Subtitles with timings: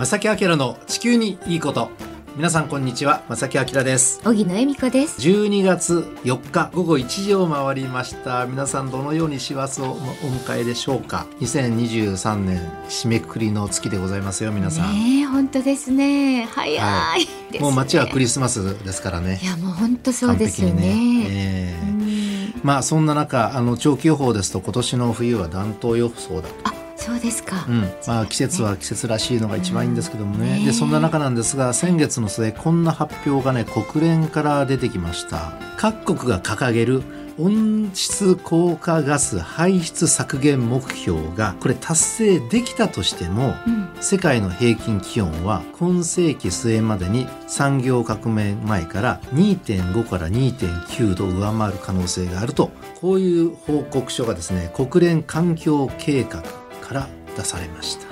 [0.00, 1.90] 正木明の地球にいいこと。
[2.34, 3.22] 皆さんこんにちは。
[3.28, 4.22] 正木明です。
[4.24, 5.20] 荻野恵美子です。
[5.20, 8.46] 12月4日午後1時を回りました。
[8.46, 11.26] 皆さんどのように師走をお迎えでしょうか。
[11.40, 14.94] 2023年締めくくりの月でございますよ皆さん。
[14.94, 16.46] ね本当ですね。
[16.46, 19.38] 早い、はい、もう街はクリスマスですからね。
[19.42, 20.94] いやもう本当そうですよね。
[20.94, 30.58] ね、えー、まあそんな中あの長期予報ですと今年の冬は暖冬予想だあそうですか、うん、まあ季節は季節らしいのが一番いいんですけどもね。
[30.58, 35.52] うん、でそんな中なんですが先月の末こんな発表がね国連から出てきました。
[35.78, 37.02] 各国が掲げる
[37.38, 52.70] 温室効果ガス排出削減目標がこれ達成できたとしても、うん、世界の平均気温は今世紀末までに産業革命前から2.5から2.9度上回る可能性があると。
[53.00, 56.59] こういう報告書がですね国連環境計画
[56.90, 58.06] から出されました。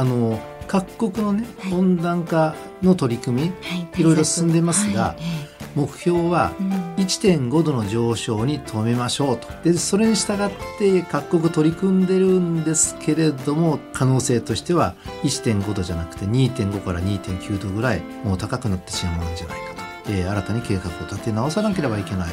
[0.00, 3.54] あの各国のね、はい、温暖化の取り組み、は
[3.96, 5.22] い、いろいろ進んでますが、はい、
[5.74, 6.52] 目標は
[6.98, 9.48] 1.5度の上昇に止めましょうと。
[9.64, 22.28] でそれに従って各国取り組んでるんですけれども可能性としては1.5度じゃなくて2.5から2.9度ぐらいもう高くなってしまうんじゃないかと、えー、新たに計画を立て直さなければいけない、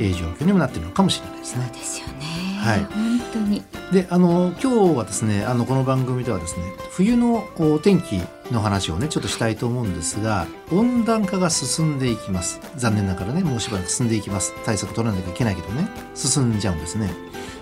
[0.00, 1.66] えー、状況にもなっているのかもしれないですね。
[1.66, 3.62] そうですよねはい、本当に。
[3.90, 8.20] であの今日はですねあのこの番組ではですね冬のお天気
[8.52, 12.60] の話をねちょっとしたいと思うんですが温暖化が進んでいきます。
[12.76, 14.54] 残念ながらねもうしばらく進んでいきます。
[14.64, 17.10] 対策取らなきゃいけないけどね進んじゃうんですね。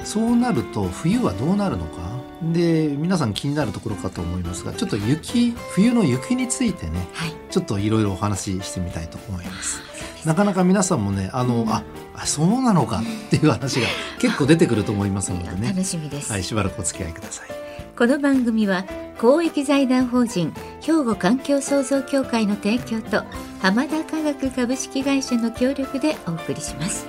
[0.04, 2.18] そうなると冬はどうなるのか？
[2.52, 9.80] で皆さん気になるところかと思いますがちょっと雪冬の雪についてね、はい、ちょっといろいろお話ししてみたいと思います。
[10.24, 11.82] なかなか皆さんもねあの、うん、あ
[12.24, 13.86] そうなのかっていう話が
[14.18, 15.68] 結構出てくると思いますのでね。
[15.68, 17.48] 楽しみです、はい、しばらくお付き合いください。
[17.96, 18.84] この番組は
[19.20, 23.24] 公益財団法人兵庫環境創造協会の提供と
[23.60, 27.06] 浜田科学株式会社の協力でお送りします。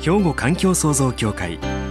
[0.00, 1.58] 兵庫環境創造協会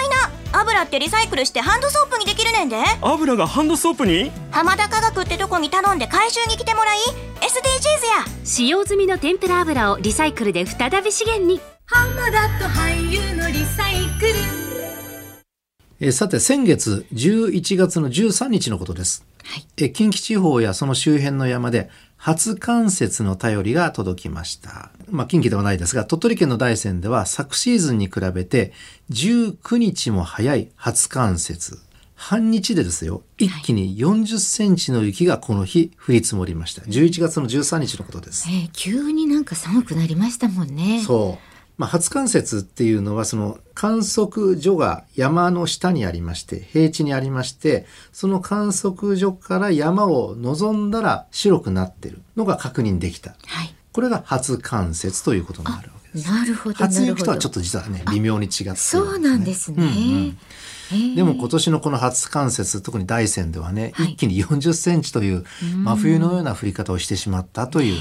[0.61, 2.77] 油ってリサイクルしてハンドソープにできるねんで。
[3.01, 4.31] 油がハンドソープに？
[4.51, 6.97] 浜田科学ってとこに頼んで回収に来てもらい
[7.41, 8.45] SDGs や。
[8.45, 11.59] 使用済みの天ぷら油をリサイクルで再び資源に。
[11.85, 14.60] 浜田と俳優のリサイクル
[16.03, 24.89] えさて先月11月の13日のことです、はい、え近畿地方やその周辺の山で初冠雪の便りが届きました。
[25.11, 28.73] まあ、近畿ではないですが、鳥取県の大山では昨シーズンに比べて
[29.11, 31.79] 19日も早い初冠雪。
[32.15, 36.83] 半日でですよ、一気に40センチの雪がこの日降り積もりました。
[36.83, 38.47] 11月の13日のことです。
[38.49, 41.03] えー、急になんか寒くなりましたもんね。
[41.03, 41.50] そう。
[41.77, 56.31] まあ、初冠雪っていうのはその観測所が山の下にありまして平地にありましてその観測所から山を望んだら白くなってるのが確認できた、はい、これが初冠雪ということになるわけです。
[56.31, 59.83] なるほど初雪とはちょっと実はね微妙に違って、ね、そうなんですね。
[59.83, 60.37] うん
[60.93, 65.45] うん、でも今年のこの初冠雪特に大山ではね、はい、一気に40センチという
[65.83, 67.97] 真冬のような降り方をしてしまったとい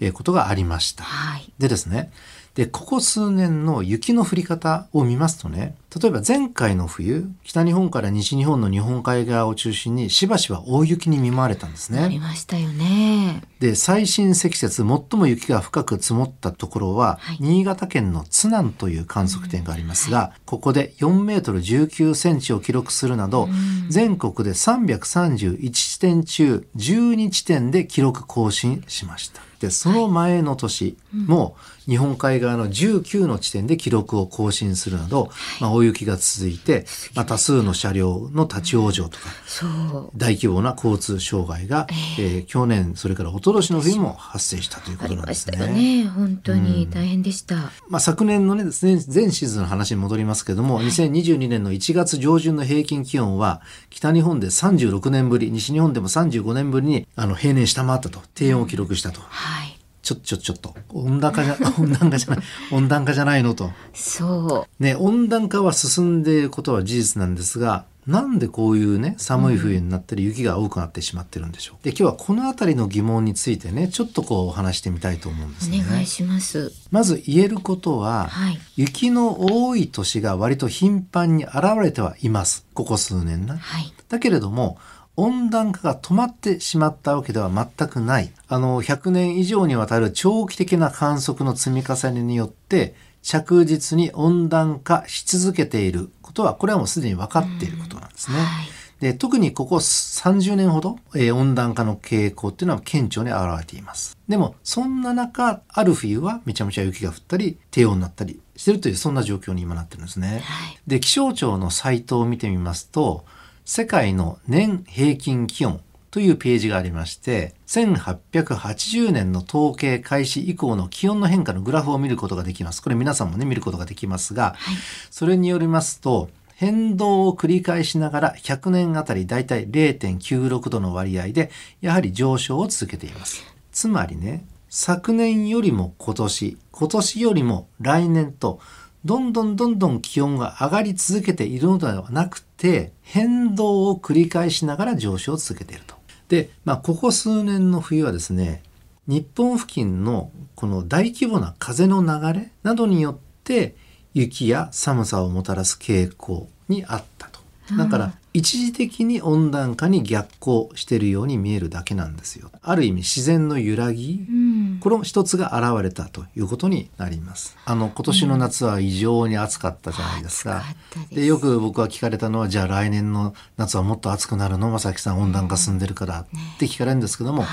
[0.00, 1.04] うことがありました。
[1.04, 2.10] はい、でですね
[2.54, 11.98] で、ここ数年の雪の降り方を見ますとね、例えば前回の冬、北日本から西日本の日本海側を中心にしばしば大雪に見舞われたんですね。
[11.98, 13.42] ありましたよね。
[13.58, 29.42] で、最新積雪、最も雪が深く積もったところは、はい、新潟県の津南という観測点がありますが、うんはい、ここで4メートル19センチを記録するなど、うん、全国で331地点中12地点で記録更新しました。
[29.60, 31.54] で、その前の年も
[31.86, 35.30] 日本海側の19の地点で記録を更新するなど、
[35.60, 36.84] まあ、大雪が続いて、
[37.14, 46.02] まあ、多数の車両の立ち往生とか、大規模な交通障害が、えー、えー、去年、それから一昨年の冬も発生したということなんですね。
[46.02, 46.08] ね。
[46.08, 47.54] 本当に大変でした。
[47.56, 59.20] うん、まあ、昨年のね、ですね、前シーズンの話に戻りますけれども、はい、2022年の1月上旬の平均気温は、北日本で36年ぶり、西日本でも35年ぶりに、あの、平年下回ったと、低温を記録したと。
[59.20, 59.69] はい
[60.10, 60.74] ちょちょちょっと。
[60.90, 62.44] 温暖化じゃ 温暖化じゃない。
[62.70, 63.70] 温暖化じゃないのと。
[63.94, 71.84] そね温暖化は進んでいることは事実なんですがなんでこういうね寒い冬になったり雪が多くなってしまってるんでしょう。
[71.84, 75.78] で今日はこの辺りの疑問についてねちょっとこうお話してみたいと思うんですね。
[75.78, 76.72] うお願いします。
[76.90, 78.58] まず言えることは、はい。
[78.76, 82.66] 雪の多い年が割と頻繁に現れてはいます。
[82.74, 83.58] ここ数年な。
[83.58, 83.92] はい。
[84.08, 84.78] だけれども
[85.20, 88.32] 温暖化が止まってしまったわけでは全くない。
[88.48, 98.38] あの、100年以上にわたる長期的な観測の積み重ねによって、着実に温暖化し続けていることは、これはもうすでに分かっていることなんですね。
[98.38, 104.18] はいで特にここ30年ほど、えー温暖化の傾向っていうのは顕著に現れています。
[104.28, 110.42] でも、そんな中、ある冬はめちゃめちゃ雪が降ったり、低温になったりしてるという、そんな状況に今なってるんですね。
[110.44, 113.24] はいで、気象庁のサイトを見てみますと、
[113.72, 115.80] 世界の年平均気温
[116.10, 122.82] というページがありまして、1880年の統計開始以降の気温の変化のグラフを見ることができます。
[122.82, 124.74] これ皆さんもね、見ることができますが、はい
[125.12, 133.44] それによりますと、変動を繰り返しながら100年あたりだいたい0.96度の割合で、やはり上昇を続けています。
[133.70, 138.58] つまりね、昨年よりも今年、今年よりも来年と、
[139.04, 145.94] どんどんどんどん気温が上がり続けているのではなくて、変動を繰り返しながら上昇を続けていると。
[146.28, 148.62] で、まあ、ここ数年の冬はですね、
[149.06, 153.74] 日本付近のこの大規模な風の流れなどによって
[154.14, 157.40] 雪や寒さをもたらす傾向にあったと。
[157.76, 162.50] だから一時的に温暖化に逆行しているように見えるだけなんですよ。
[162.62, 167.56] ある意味自然の揺らぎうんこの一つが現れたということになります。
[167.64, 170.58] あの今年の夏は異常に暑かったじゃないですか。
[170.58, 174.70] 暑かったでよく僕は聞かれたのはじゃあ来年の夏はもっと暑くなるの？
[174.70, 176.26] 正木さん温暖化進んでるからっ
[176.58, 177.44] て聞かれるんですけども、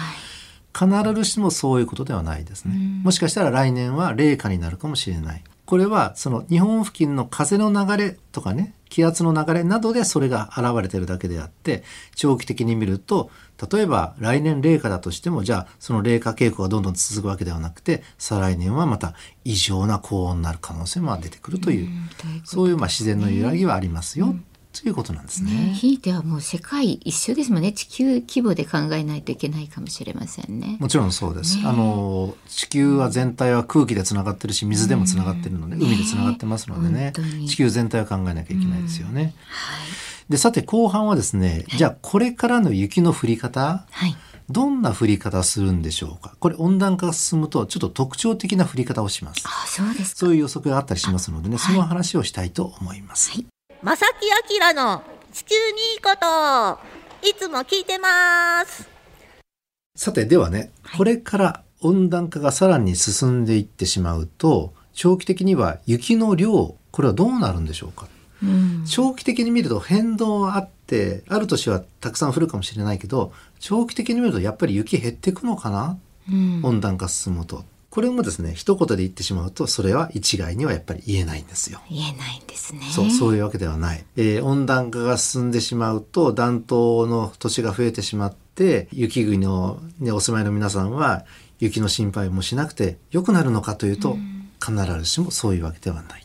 [0.78, 2.76] 必ずしもそういうことではないですね。
[3.04, 5.44] もしかしたら来年は冷夏になるかもしれない。
[5.66, 11.84] これはその日本付近の風の流れとかね気圧の流れなどでそれが現れてるだけであって
[12.16, 13.30] 長期的に見ると
[13.72, 21.90] 例えば来年冷夏だとしてもじゃあその冷夏傾向がどんどん続くわけではなくて再来年はまた異常な高温になる可能性も出てくるという、う
[22.46, 24.36] そういうまあ自然の揺らぎはありますよ、
[24.82, 25.52] ということなんですね。
[25.52, 30.78] ね、ひいてはもう世界一緒ですもんね地球規模で考えないといけないかもしれませんね。
[30.80, 31.60] もちろんそうです。
[31.66, 37.14] あの地球は全体は空気でつながってるし水でもつながってるので、海でつながってますのでね
[37.48, 39.34] 地球全体を考えなきゃいけないですよね。
[40.30, 44.16] でさて後半はですねじゃあこれからの雪の降り方はい
[44.50, 46.38] どんな降り方するんでしょうか？
[46.40, 49.44] これ温暖化が進むとちょっと特徴的な降り方をします。
[49.46, 53.32] あそうですかそういう予測があったりしますのでね、その話をしたいと思います。
[53.32, 56.80] まさきあきらの地球にいいこと。
[57.28, 58.90] いつも聞いてます。
[59.96, 68.08] さてではね、これから温暖化がさらに進んでいってしまうと長期的には雪の量これはどうなるんでしょうか？
[68.42, 68.86] うん。
[68.88, 76.00] 長期的に見ると変動はあってある年はたくさん降るかもしれないけど長期的に見るとやっぱり雪減っていくのかな、
[76.32, 76.62] うん。
[76.64, 77.64] 温暖化進むと
[77.98, 81.82] これもですね一言で言ってしまうとそれは一概にはやっぱり言えないんですよ。
[81.90, 82.82] 言えないんですね。
[82.92, 84.06] そう、そういうわけではない。
[84.16, 91.26] えー温暖化が進んでしまうと、暖冬の年が増えてしまって、雪国の、ね、お住まいの皆さんは、
[91.60, 94.16] 雪の心配もしなくて良くなるのかというと、
[94.64, 96.06] 必ずしもそういうわけではない。
[96.06, 96.22] ない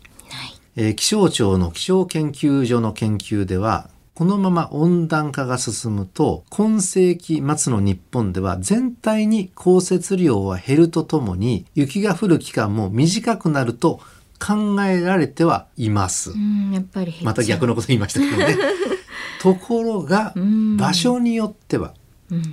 [0.76, 3.88] えー気象庁の気象研究所の研究では、
[4.22, 13.98] このまま温暖化が進むと、今世紀末の日本では全体に降雪量は減るとともに、雪が降る期間も短くなると
[14.38, 16.30] 考えられてはいます。
[16.30, 18.56] うんやっぱりまた逆のこと言いましたけどね。
[19.42, 22.01] ところが、ん場所によっては、うん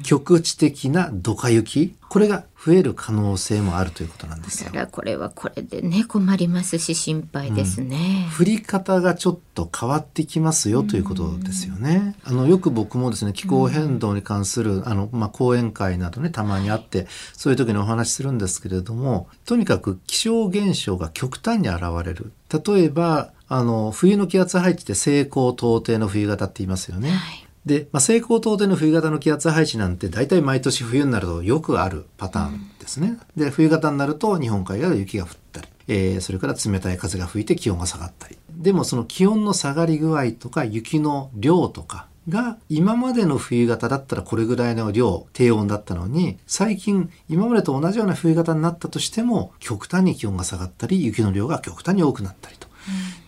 [0.04, 4.80] 局地的なドカ雪、これが増える可能性もあるということなんですよだか。
[4.80, 8.28] らこれはこれでね困りますし心配ですね。
[8.38, 12.16] 降り方がちょっと変わってきますよということですよね。
[12.24, 22.32] あの、よく僕もですね、気候変動に関する、あの、まあ、講演会などね、たまにあって、そういう時にお話しするんですけれども、とにかく気象現象が極端に現れる。
[22.52, 27.12] 例えば、あの、冬の気圧配置って西高東低の冬型って言いますよね。
[27.12, 33.20] はいで、まあ、西高東低の冬型の気圧配置なんて大体毎年冬になるとよくあるパターンですね。
[33.36, 38.38] で、冬型になると日本海側で雪が降ったり、えーそれから冷たい風が吹いて気温が下がったり。
[38.50, 52.69] でもその気温の下がり具合とか雪の量とかが今までの冬型だったらこれぐらいの量、低温だったのに、最近今までと同じような冬型になったとしても極端に気温が下がったり雪の量が極端に多くなったりと。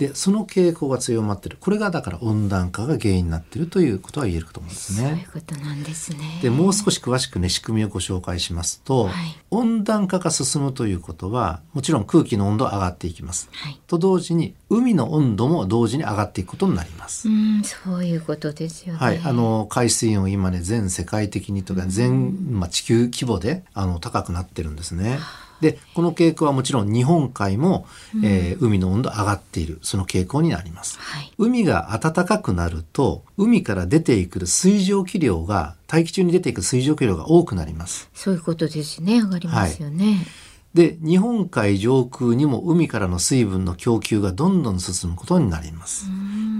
[0.01, 5.27] でその傾向が強まってるこれがだから温暖化が原因になってるということは言えると思うんですそういうね。
[5.31, 6.39] ことなんですね。
[6.41, 9.13] でもう少し詳しくね仕組みをご紹介しますと、はい
[9.53, 13.49] 温暖化が進むということはもちろん空気の温度は上がっていきます。
[13.51, 13.77] はい。
[13.85, 17.27] と同時に海の温度も同時に上がっていくことになります。
[17.27, 18.99] うん、そういうことですよね。
[18.99, 25.19] はい、あの海水温今ね全世界的にとか全、まあ、地球規模であの高くなってるんですね。
[25.61, 27.87] でこの傾向はもちろん日本海も、
[28.23, 30.99] えー海の温度上がっているその傾向になります。
[30.99, 31.31] はい。
[31.37, 38.09] 海が暖かくなると海から出ていく水蒸気量が大気中に出ていく水蒸気量が多くなります。
[38.13, 39.21] そういうことですね。
[39.21, 40.25] 上がりますよね。
[40.73, 46.05] で日本海上空にも海からの水分の供給がどんどん進むことになります。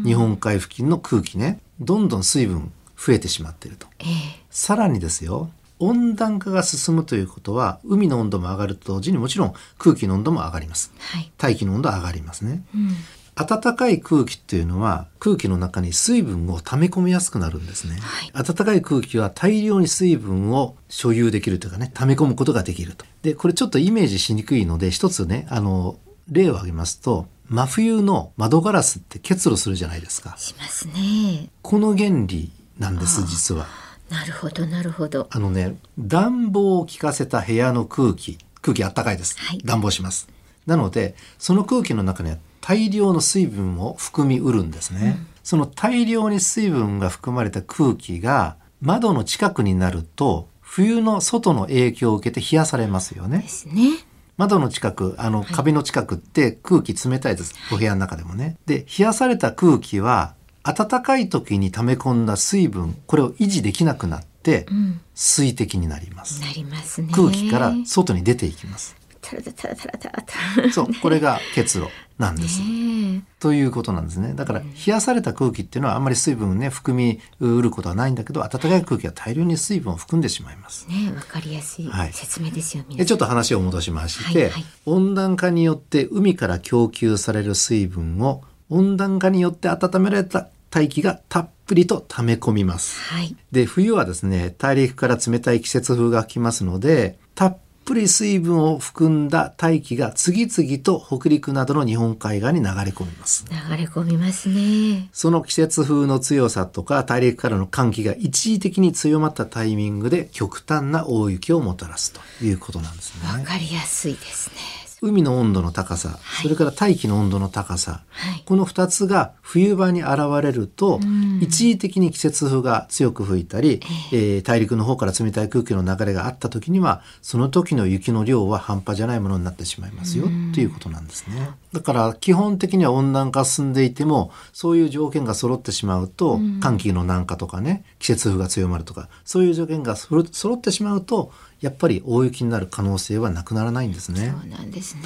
[0.04, 3.88] 日本海付近の空気ねどんどん水分増えてしまっていると。
[4.00, 5.50] ええさらにですよ
[5.82, 10.94] 温暖化が進むということは海の温度も上がると同時にもちろん空気の温度も上がります。
[11.00, 11.32] はい。
[11.38, 12.64] 大気の温度は上がりますね。
[12.74, 12.90] うん。
[13.34, 18.46] 暖かい空気っていうのは空気の中に水分を溜め込みやすくなるんですね、はい。
[18.46, 23.06] 暖かい空気は大量に水分を所有できるというかね溜め込むことができると。
[23.24, 25.98] でこれちょっとイメージしにくいので一つねあの
[26.30, 30.36] 例を挙げますと真冬の窓ガラスって結露するじゃないですか。
[30.38, 31.50] しますね。
[31.62, 33.66] この原理なんです実は
[34.12, 35.28] なるほど、なるほど。
[35.32, 39.38] あのね、暖房を効かせた部屋の空気、空気あったかいです。
[39.40, 40.28] はい暖房します。
[40.68, 45.18] なので、その空気の中には大量の水分を含みうるんですね。
[45.44, 53.48] その大量に水分が含まれた空気が窓の近くになると、冬の外の影響を受けて冷やされますよねで。
[53.48, 53.92] すね。
[54.38, 57.56] 窓の近く、あの壁の近くって空気冷たいです。
[57.72, 58.58] お部屋の中でもね。
[58.66, 65.02] で、冷やされた空気は暖かい時に溜め込んだ水分、これを維持できなくなってうん。
[65.14, 66.42] 水滴になります。
[66.42, 67.10] なりますね。
[67.14, 68.96] 空気から外に出ていきます。
[69.22, 70.24] タラタラタラタラ
[70.56, 70.72] タラ。
[70.72, 71.88] そう、これが結露
[72.18, 72.60] なんです。
[72.60, 74.34] ねということなんですね。
[74.34, 80.88] だから冷やされた空気っていうのはあんまり水分をね含みうることはないんだけど、暖かい空気は大量に水分を含んでしまいます。
[80.90, 80.94] え。
[80.94, 82.84] ねえ、わかりやすいはい説明ですよ。
[82.88, 93.00] 皆でちょっと話を戻しまして、はいはい温暖化によって海から供給される水分を温暖化によって温められた大気がたっぷりと溜め込みます。
[93.14, 93.36] はい。
[93.52, 103.46] で冬はですね大陸から冷たい季節風が吹きますのでたっぷり水分を含んだ大気が次々と北陸などの日本海側に流れ込みます。
[103.50, 105.10] 流れ込みますね。
[105.12, 113.28] その季節風の強さとか大陸からの寒気が一時的に強まったタイミングで極端な大雪をもたらすということなんですね。
[113.28, 114.81] わかりやすいですね。
[115.04, 118.44] 海の温度の高さ、それから大気の温度の高さ、はい。
[118.46, 121.40] この2つが冬場に現れると、ん。
[121.42, 123.82] 一時的に季節風が強く吹いたり、
[124.14, 131.50] えー大陸の方から冷たい空気の流れがあった時にはその時の雪の量は半端じゃないものになってしまいますよっていうことなんですね。
[131.74, 144.36] だから基本的には温暖化進んでいてもそういう条件が揃ってしまうと、寒気の南下とかね季節風が強まるとかそういう条件が揃揃ってしまうとやっぱり大雪になる可能性はなくならないんですね。
[144.42, 145.02] そうなんですね。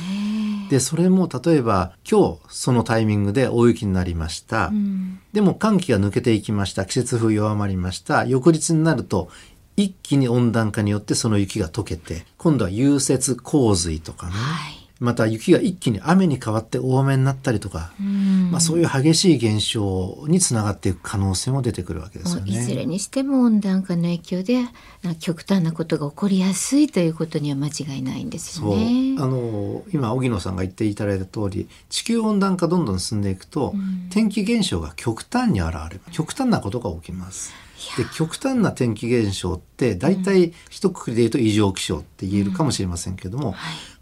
[0.69, 5.19] でそれも例えば今日そのタイミングで大雪になりました、うん。
[5.31, 9.29] でも寒気が抜けていきました季節風弱まりました翌日になると
[9.77, 14.89] 一気に温暖化によってその雪が溶けて今度は融雪洪水とかね、はい。
[14.99, 18.24] また雪が一気に雨に変わって大雨になったりとか、うん。
[18.51, 22.85] まあ、そういう激しい現象につながっていく可能性も出てくるわけですよもういずれね。
[22.85, 24.63] にしても温暖化の影響で
[25.03, 29.15] な極端なことが起こりやすいということには間違いないんですよね。
[29.19, 33.73] あの今荻野さんが言っていただいた通り地球温暖化どんどん進んでいくと、
[34.09, 37.53] 天気現象が極端に現れる極端なことが起きます。
[37.97, 43.53] で極端な天気現象って大体一括りで言うと異常気象って言えるかもしれませんけども、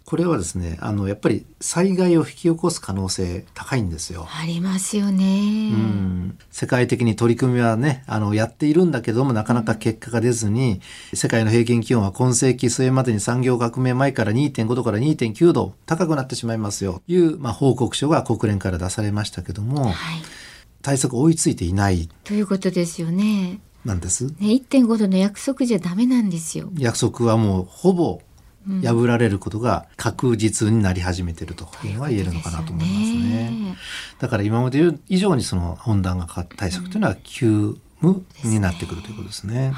[0.06, 4.28] これはですねあのやっぱり災害を引き起こす可能性高いんですよ。
[4.30, 5.24] ありますよね。
[5.24, 10.82] うん世界的に取り組みはねあのやっているんだけどもなかなか結果が出ずに
[11.14, 19.94] 世界の平均気温は今世紀末までに産業革命前から2.5度から2.9度高くなってしまいますよという、まあ、報告書が国連から出されましたけどもはい。
[20.84, 23.62] 対策追いついていないということですよね。
[23.86, 24.26] なんです。
[24.26, 26.70] ね、1.5度の約束じゃダメなんですよ。
[26.78, 28.22] 約束はもうほぼ
[28.84, 33.78] 破られることが確実になり始めているというのは言えるのかなと思いますね。
[34.20, 39.74] だから今まで以上にその温暖化対策というのは急務になってくるということですね。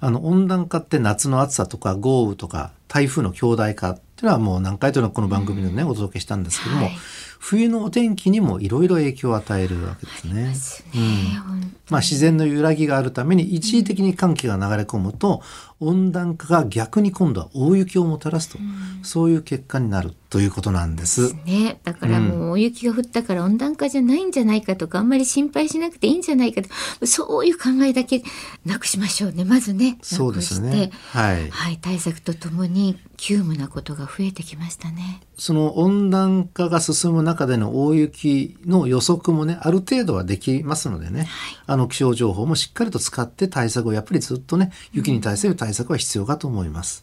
[0.00, 6.96] あの温暖化って夏の暑さとか豪雨とか台風の強大化っていうのはもう何回というのはこの番組でね、お届けしたんですけども、はい。
[7.38, 10.44] 冬のお天気にもいろいろ影響を与えるわけですね。
[10.44, 15.42] ですね、本当まあ、自然の揺らぎがあるために一時的に寒気が流れ込むと
[15.78, 18.58] 温暖化が逆に今度は大雪をもたらすと、
[19.02, 21.34] そういう結果になるということなんです。
[21.44, 28.22] ね、だからもう大雪が降ったから温暖化じゃないんじゃないかとか、あんまり心配しなくていいんじゃないかとそういう考えだけ
[28.64, 30.90] なくしましょうねまずねそうですね。
[31.10, 31.50] はい。
[31.50, 35.20] はい、対策とともに急務なことが増えてきましたね。
[35.36, 41.26] その温暖化が進む中での大雪の予測もね、ある程度はできますのでね、
[41.66, 47.02] あの気象情報もしっかりと使って対策をやっぱりずっとね、雪に対する対策は必要かと思います。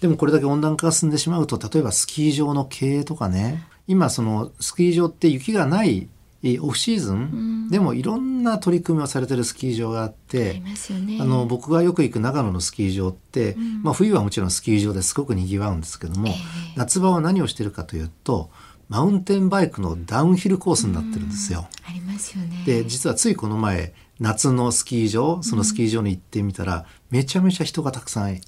[0.00, 6.08] でもこれだけ温暖化が進んでしまうと、例えばスキー場の経営とかね、今そのスキー場って雪がない
[6.44, 11.18] えオフシーズンでもいろんな取り組みをされてるスキー場があって、ね。
[11.20, 16.34] あの僕がよく行く長野のスキー場って、まあ、冬はもちろんスキー場ですごくにぎわうんですけども、
[16.76, 18.50] 夏場は何をしてるかというと
[18.88, 21.68] マウンテンバイクのダウンヒルコースになってるんですよ。
[21.88, 22.62] ありますよね。
[22.66, 28.40] で実はついこの前夏のスキー場そのスキー場に行ってみたら、めちゃめちゃ人がたくさん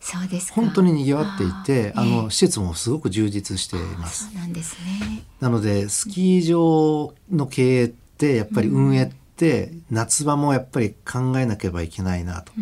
[0.00, 0.54] そうですか。
[0.54, 4.30] 本当ににぎわっていてあの施設もすごく充実していますそ。
[4.32, 5.22] うなんですね。
[5.40, 12.52] なのでスキー場の経営ってやっぱり運営って夏場もやっぱり考えなければいけないなと。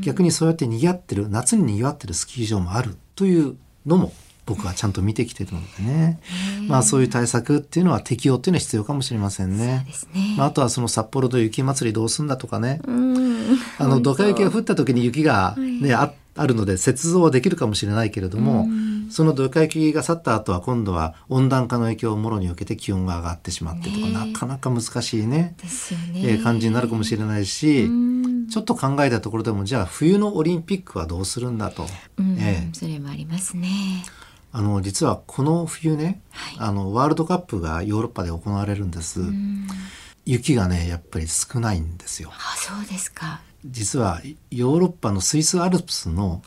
[0.00, 4.12] 逆にそうやって賑わってる夏に賑わってるスキー場もあるというのも
[4.50, 6.20] 僕はちゃんと見てきてるのでね、
[6.66, 9.86] まあそういう対策っていうのは適用っていうのは必要かもしれませんね。
[10.12, 10.34] ね。
[10.36, 13.58] まあ、あとはその札幌の雪まつりどうすんだとかね、うん。
[13.78, 18.66] あのドカ雪が降った時に雪がね、ああるので雪像はできるかもしれないけれども、
[19.10, 25.54] そのドカ雪が去った後は今度は温暖化の影響をもろに受けて気温が上がってしまってとか、ねなかなか難しいね、ね。
[26.16, 27.88] えー感じになるかもしれないし、
[28.50, 31.86] ちょっと考えたところでもじゃあ冬のオリンピックはどうするんだと、
[32.18, 32.74] うん、ええ。
[32.74, 33.68] それもありますね。
[34.52, 36.20] あの実はこの冬ね、
[36.58, 39.20] あのワールドカップがヨーロッパで行われるんです、
[40.26, 42.30] 雪がねやっぱり少ないんですよ。
[42.32, 43.42] あ、そうですか。
[43.64, 46.42] 実はヨーロッパのスイスアルプスの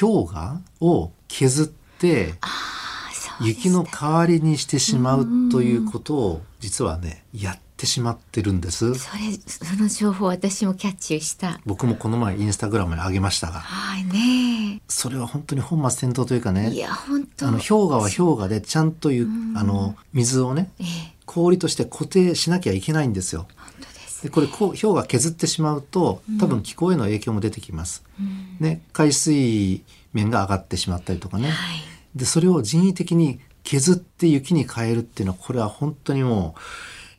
[0.00, 2.91] 氷河を削ってあ、そうです
[3.44, 11.60] 雪の代わりにしてしまうということを実はねやってしまってるんですそれ、その情報私もキャッチした。
[11.66, 14.80] 僕もこの前インスタグラムに上げましたがはいね。
[14.88, 17.48] それは本当に本末転倒というかいねや、本当。
[17.48, 20.86] あの氷河は氷河でちゃんとゆあの水をねええ、
[21.26, 23.46] 氷として固定しなきゃいけないんですよ。
[23.56, 28.04] 本当でこれこう氷河削ってしまうと多分気候への影響も出てきます。
[28.60, 31.48] ね、海水面が上がってしまったりとかね。
[31.48, 31.91] はい。
[32.14, 36.54] でそれを人為的に削って雪に変えるっていうのはこれは本当にも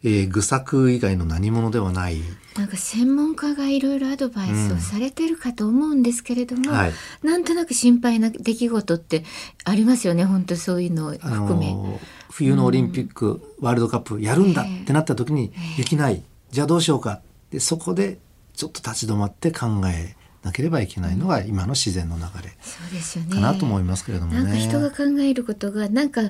[0.03, 2.21] う、えー愚策以外の何者ではない。
[2.58, 6.93] なんか専門家がいろいろアドバイスをされてるかと思うんですけれども、はい。
[7.23, 9.23] なんとなく心配な出来事って
[9.63, 10.25] ありますよね。
[10.25, 11.71] 本当そういうのをあ含め。
[11.71, 16.21] の冬のオリンピック、ワールドカップやるんだってなった時に雪ない。
[16.51, 17.21] じゃあどうしようか。
[17.51, 18.19] でそこで
[18.56, 23.36] ちょっと立ち止まって考えなければいけないのが今の自然の流れ。
[23.36, 24.43] かなと思いますけれどもね。
[24.43, 26.29] なんか人が考えることがなんか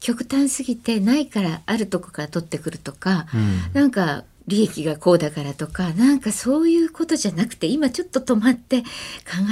[0.00, 8.86] 極端すぎてないからあるとこから取ってくるとか、うんなんか利益がこうだからとかなんかそういうことじゃなくて今ちょっと止まって考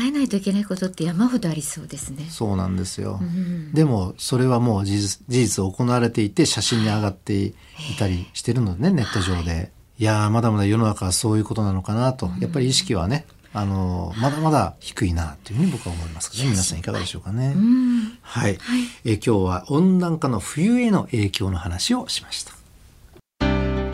[0.05, 2.27] えないといけないことって山ほどありそうですね。
[2.31, 3.19] そうなんですよ。
[3.19, 7.55] んでもそれはもう事実事実行われていて写真に上がってい
[7.99, 9.71] たりしてるのでね、ネット上で。
[10.01, 16.51] いやーまだまだ世の中はそういうことなのかなと、やっぱり意識はねあのまだまだ低いなというふうに僕は思いますけどね。
[16.51, 17.55] 皆さんいかがでしょうかね。
[17.57, 18.19] うん。
[18.23, 18.59] はい、
[19.05, 22.53] えー今日は温暖化の冬への影響の話をしました。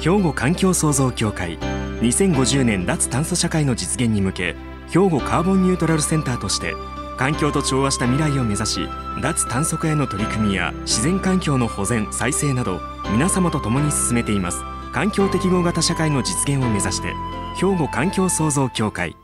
[0.01, 4.55] 兵庫環境創造協会2050年脱炭素社会の実現に向け
[4.91, 6.75] 兵庫カーボンニュートラルセンターとして
[7.17, 8.89] 環境と調和した未来を目指し
[9.23, 12.81] 脱炭素化への取り組みや自然環境の保全再生など
[13.13, 14.63] 皆様と共に進めています。
[14.95, 17.09] 環境適合型社会の実現を目指して
[17.57, 19.17] 兵庫環境創造協会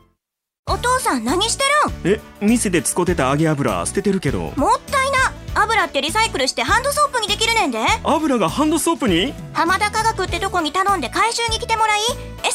[0.70, 1.64] お父さん何して
[2.06, 2.14] るん？
[2.14, 4.52] え店で使ってた揚げ油捨ててるけど。
[4.56, 5.62] もったいな。
[5.62, 7.78] 油ってリサイクルしてハンドソープにできるねんで。
[8.04, 9.34] 油がハンドソープに？
[9.52, 12.00] 浜田科学ってとこに頼んで回収に来てもらい。
[12.42, 12.50] SDGs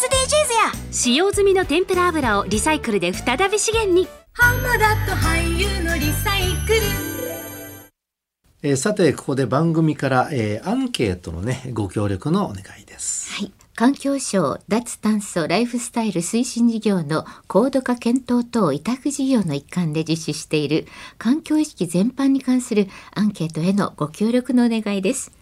[0.77, 0.91] や。
[0.91, 4.07] 使用済みの天ぷら油をリサイクルで再び資源に。
[4.31, 6.81] 浜田と俳優のリサイクル。
[8.63, 13.33] えーさてここで番組から、えーアンケートのねご協力のお願いです。
[13.33, 13.51] はい。
[13.75, 25.33] 環境省脱炭素ライフスタイル推進事業の高度化検討等委託事業の一環で実施している環境意識全般に関するアンケートへのご協力のお願いです。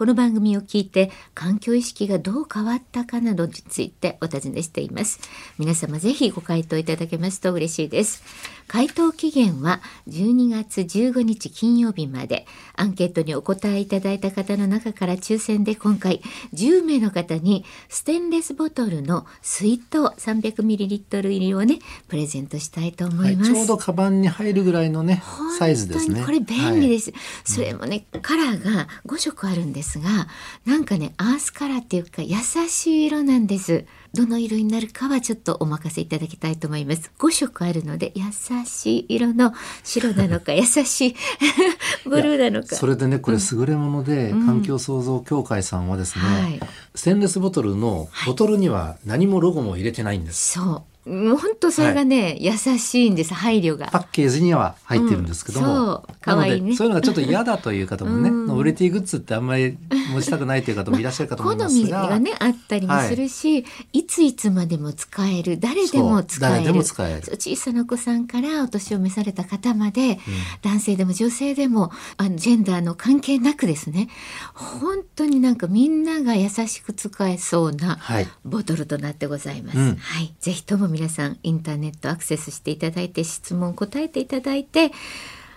[0.00, 5.20] この番組を聞いて環境意識がどう変わったかなどについてお尋ねしています
[5.58, 8.22] 皆様ぜひご回答いただけますと嬉しいです
[8.70, 12.46] 回答期限は12月15日金曜日まで。
[12.80, 16.22] アンケートにお答えいただいた方の中から抽選で今回
[16.54, 21.78] 10名の方にステンレスボトルの水筒 300ml 入りをね
[22.08, 25.22] プレゼントしたいと思います、はい、ちょうどカバンに入るぐらいのね
[25.58, 26.24] サイズですね。
[26.24, 30.28] これ便利です、はい、それもねカラーが5色あるんですが
[30.64, 32.36] なんかねアースカラーっていうか優
[32.68, 37.12] しい色なんですどの色になるかはちょっとお任せいただきたいと思います。
[37.18, 38.24] 5色あるので優
[38.64, 39.52] しい色の
[39.84, 41.16] 白なのか 優しい
[42.04, 42.74] ブルーなのか。
[42.74, 46.60] それでねこれ優れもので、うん、環境創造協会さんはですね、はい、
[46.94, 53.86] ステンレスボトルのボトルには何もロゴも入れてないんです、はい、そう本当それがね、はい、優しいんです配慮が。
[53.86, 56.76] パッケージには入ってるんですけども、うん、そう可愛いね。
[56.76, 59.78] そういうのがちょっと嫌だという方もね、うん、ノベルティグッズってあんまり
[60.12, 67.22] 持ちたくないという方もいらっしゃるかと思いますが、まあ、好みがねあったりもするし、はい、いついつまでも使える誰でも使える。
[67.38, 70.18] 小さなお子さんからお年を召された方まで、うん、
[70.62, 74.08] 男性でも女性でもあのジェンダーの関係なくですね
[74.54, 77.98] 本当になんかみんなが優しく使えそうな
[78.44, 79.78] ボトルとなってございます。
[79.78, 84.90] はい、はい、ぜひとも皆皆さんインターネットアクセスしていただいて質問答えていただいて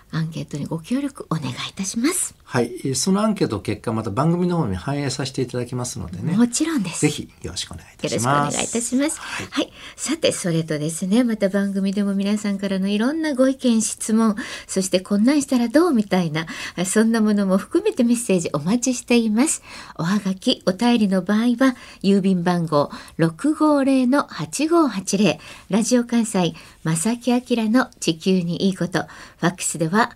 [0.10, 2.34] アンケートにご協力お願いいたします。
[2.54, 6.38] はい、そのアンケート結果また番組の方に反映させていただきますのでね。
[6.38, 7.02] もちろんです。
[7.02, 8.26] ぜひよろしくお願いいたします。
[8.28, 9.20] よろしくお願いいたします。
[9.20, 14.36] はい、はい、さてそれとですね、また番組でも皆さんからのいろんなご意見質問、
[14.68, 16.46] そしてこんなんしたらどうみたいな
[16.86, 19.64] そんなものも含めてメッセージお待ちしています。
[19.96, 25.40] おはがきお便りの場合は郵便番号六五零の八五八零
[25.72, 29.08] ラジオ関西正木明の地球にいいこと。
[29.40, 30.16] ファックスでは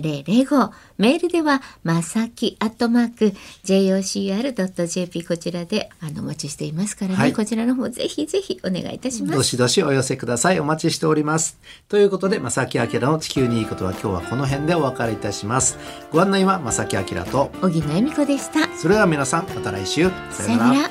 [0.00, 0.70] 0005。
[0.98, 3.32] メールでは、まさきアットマーク
[3.64, 9.34] jocr.jp こちらであのお待ちしていますからね、はい、こちらの方ぜひぜひお願いいたします。
[9.34, 10.60] どしどしお寄せください。
[10.60, 11.58] お待ちしております。
[11.88, 15.78] ということで、まさきあきらの地球にいいことは今日はこの辺でお別れいたします。
[16.12, 18.68] ご案内はまさきあきらと小木恵美子でした。
[18.76, 20.10] それでは皆さん、また来週。
[20.30, 20.90] さよなら。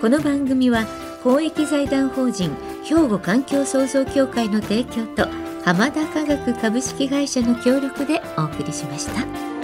[0.00, 0.86] この番組は
[1.24, 2.54] 公益財団法人
[2.84, 9.55] 兵庫環境創造協会の提供と浜田科学株式会社の協力でお送りしました。